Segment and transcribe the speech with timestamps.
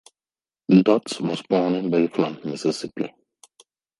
[0.81, 3.13] Dodds was born in Waveland, Mississippi.